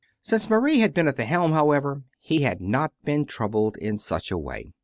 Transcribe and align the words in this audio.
Since 0.23 0.49
Marie 0.49 0.79
had 0.79 0.95
been 0.95 1.07
at 1.07 1.15
the 1.15 1.25
helm, 1.25 1.51
however, 1.51 2.01
he 2.19 2.41
had 2.41 2.59
not 2.59 2.91
been 3.03 3.23
troubled 3.23 3.77
in 3.77 3.99
such 3.99 4.31
a 4.31 4.35
way. 4.39 4.73